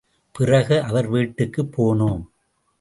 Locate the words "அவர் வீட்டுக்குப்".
0.81-1.81